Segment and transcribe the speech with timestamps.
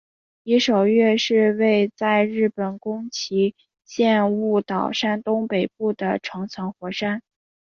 [0.41, 3.53] 夷守岳是位在日本宫崎
[3.85, 7.21] 县雾岛山东北部的成层火山。